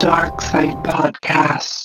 Dark 0.00 0.40
Side 0.40 0.82
Podcast. 0.82 1.79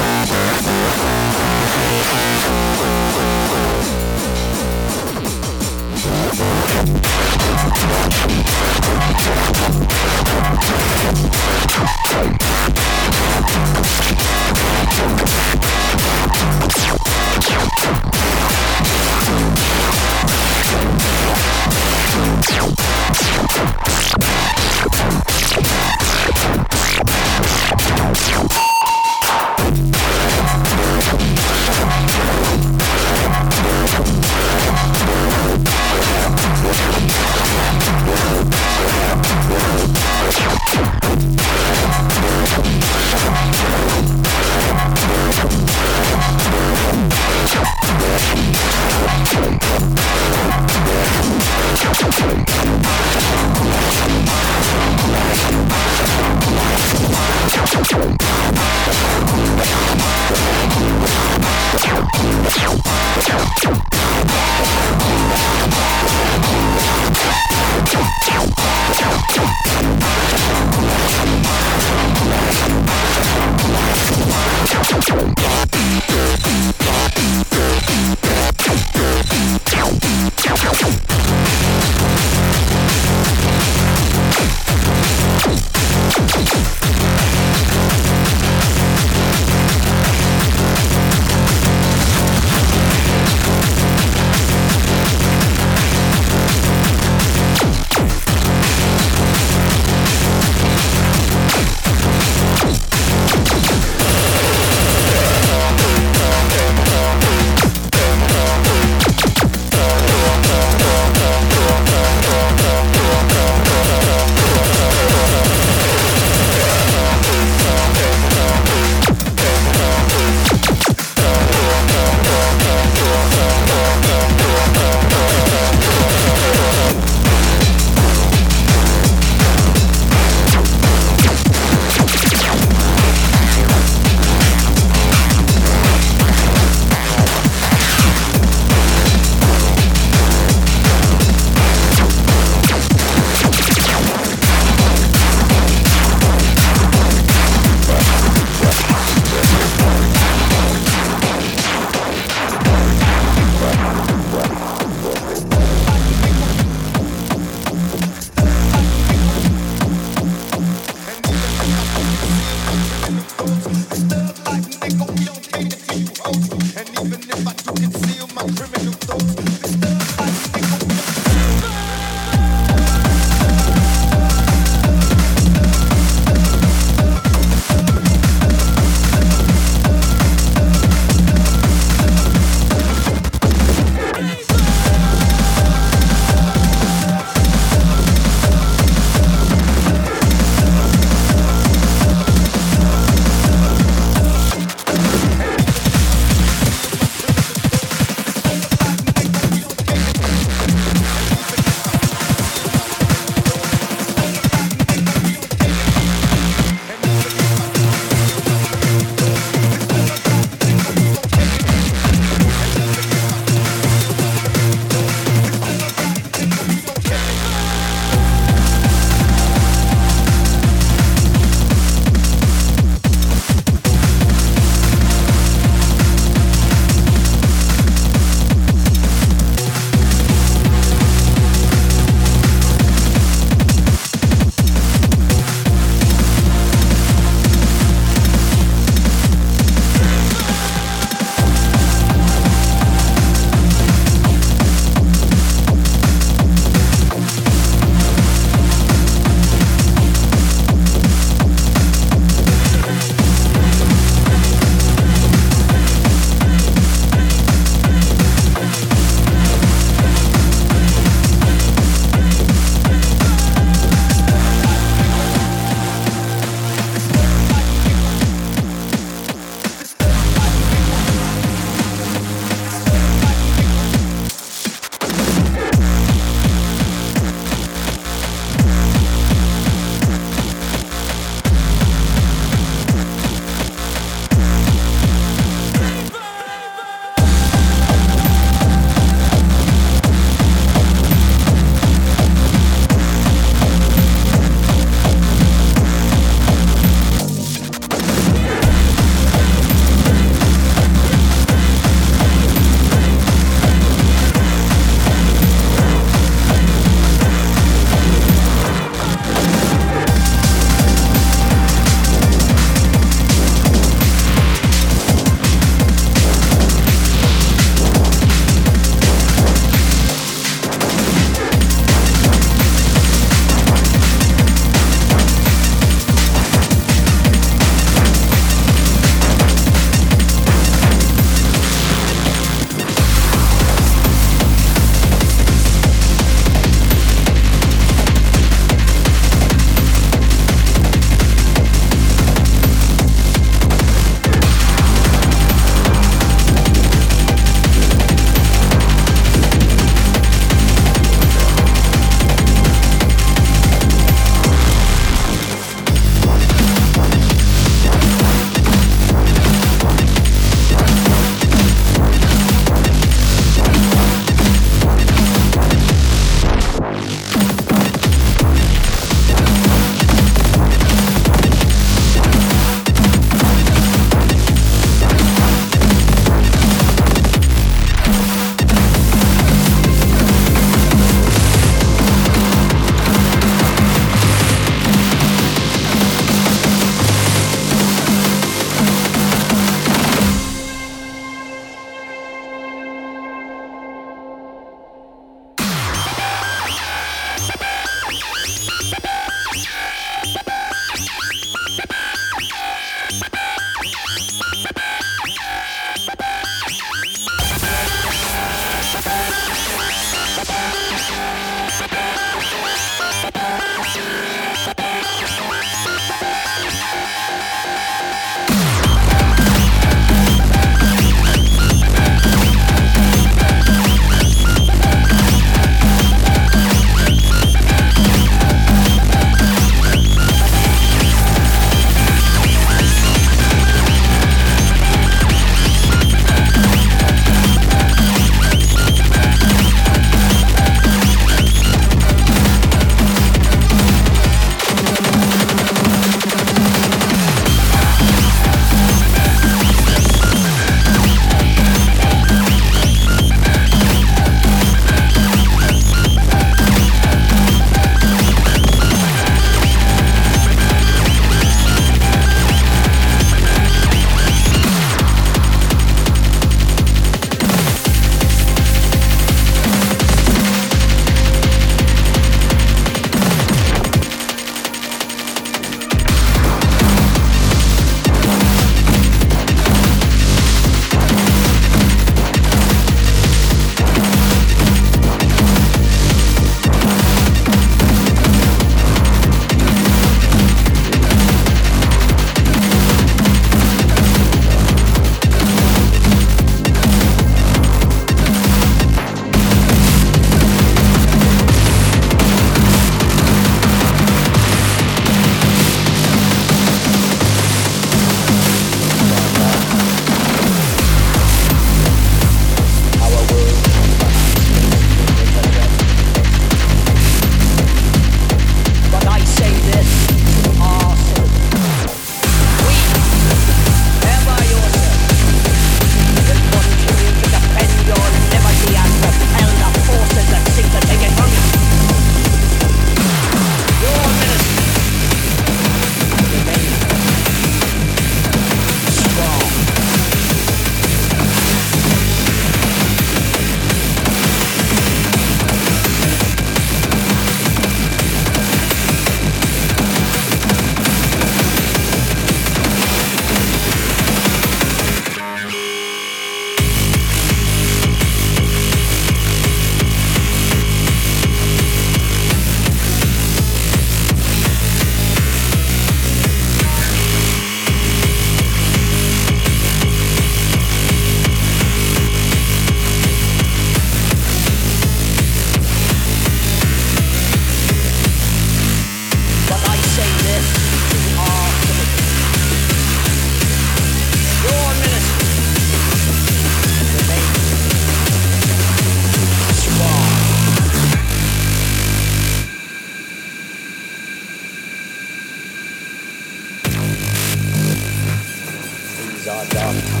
Twisted 599.31 600.00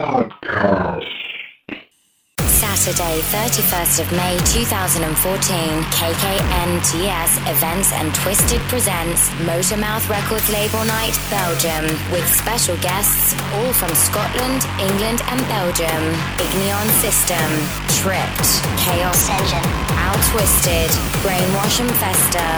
Podcast. 0.00 1.04
Saturday, 2.40 3.20
31st 3.28 4.00
of 4.00 4.08
May 4.16 4.32
2014, 4.48 5.04
KKNTS 5.92 7.32
Events 7.44 7.92
and 7.92 8.08
Twisted 8.14 8.60
presents 8.72 9.28
Motormouth 9.44 10.08
Records 10.08 10.48
Label 10.48 10.84
Night, 10.88 11.12
Belgium, 11.28 11.84
with 12.08 12.24
special 12.32 12.76
guests 12.80 13.36
all 13.52 13.72
from 13.76 13.92
Scotland, 13.92 14.64
England, 14.80 15.20
and 15.28 15.40
Belgium. 15.52 16.02
Ignion 16.40 16.88
System, 17.04 17.48
Tripped, 18.00 18.48
Chaos 18.80 19.28
Engine, 19.28 19.68
Al 20.00 20.16
Twisted, 20.32 20.88
Brainwash 21.20 21.84
and 21.84 21.92
Festa, 22.00 22.48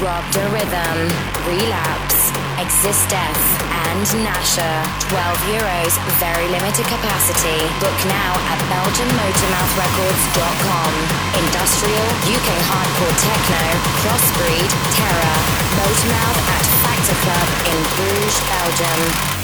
Rob 0.00 0.24
Rhythm, 0.48 0.96
Relapse, 1.44 2.32
Exist 2.56 3.04
Death, 3.12 3.65
and 3.96 4.28
Nasher. 4.28 4.76
12 5.08 5.56
euros, 5.56 5.96
very 6.20 6.44
limited 6.48 6.84
capacity. 6.84 7.56
Book 7.80 7.96
now 8.12 8.36
at 8.52 8.58
BelgiumMotormouthRecords.com. 8.68 10.92
Industrial, 11.40 12.04
UK 12.28 12.48
hardcore 12.68 13.16
techno, 13.24 13.64
crossbreed, 14.04 14.68
terror. 14.92 15.36
Motormouth 15.80 16.40
at 16.56 16.64
Factor 16.84 17.16
Club 17.24 17.48
in 17.72 17.78
Bruges, 17.96 18.36
Belgium. 18.44 19.35